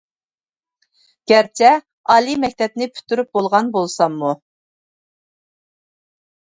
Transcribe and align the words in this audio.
گەرچە 1.31 1.69
ئالىي 2.13 2.39
مەكتەپنى 2.47 2.89
پۈتتۈرۈپ 2.97 3.33
بولغان 3.39 3.73
بولساممۇ! 3.77 4.35